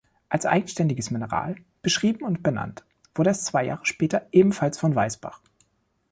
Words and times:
Als 0.29 0.47
eigenständiges 0.47 1.11
Mineral 1.11 1.57
beschrieben 1.83 2.25
und 2.25 2.41
benannt 2.41 2.83
wurde 3.13 3.29
es 3.29 3.43
zwei 3.43 3.65
Jahre 3.67 3.85
später 3.85 4.25
ebenfalls 4.31 4.79
von 4.79 4.95
Weisbach. 4.95 5.41